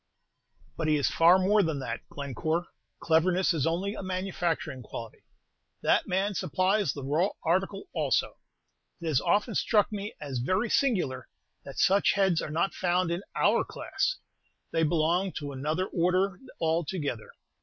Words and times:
"But 0.77 0.87
he 0.87 0.95
is 0.95 1.11
far 1.11 1.37
more 1.37 1.61
than 1.61 1.77
that, 1.81 2.01
Glencore. 2.09 2.65
Cleverness 3.01 3.53
is 3.53 3.67
only 3.67 3.93
a 3.93 4.01
manufacturing 4.01 4.81
quality, 4.81 5.21
that 5.83 6.07
man 6.07 6.33
supplies 6.33 6.91
the 6.91 7.03
raw 7.03 7.29
article 7.43 7.83
also. 7.93 8.39
It 8.99 9.05
has 9.05 9.21
often 9.21 9.53
struck 9.53 9.91
me 9.91 10.15
as 10.19 10.39
very 10.39 10.71
singular 10.71 11.27
that 11.65 11.77
such 11.77 12.13
heads 12.13 12.41
are 12.41 12.49
not 12.49 12.73
found 12.73 13.11
in 13.11 13.21
our 13.35 13.63
class, 13.63 14.17
they 14.71 14.81
belong 14.81 15.33
to 15.33 15.51
another 15.51 15.85
order 15.85 16.39
altogether. 16.59 17.29